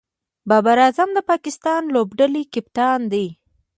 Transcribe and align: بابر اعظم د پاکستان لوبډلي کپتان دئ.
بابر 0.49 0.77
اعظم 0.85 1.09
د 1.13 1.19
پاکستان 1.31 1.81
لوبډلي 1.95 2.43
کپتان 2.53 2.99
دئ. 3.11 3.27